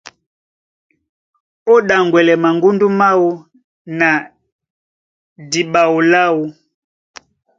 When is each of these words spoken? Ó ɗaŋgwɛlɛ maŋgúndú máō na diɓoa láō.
Ó 1.73 1.75
ɗaŋgwɛlɛ 1.87 2.33
maŋgúndú 2.43 2.87
máō 2.99 3.27
na 3.99 4.09
diɓoa 5.51 5.99
láō. 6.11 6.41